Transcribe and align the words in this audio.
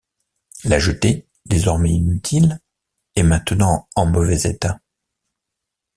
La 0.63 0.79
jetée, 0.79 1.27
désormais 1.45 1.91
inutile, 1.93 2.59
est 3.15 3.21
maintenant 3.21 3.87
en 3.95 4.07
mauvais 4.07 4.49
état. 4.49 4.79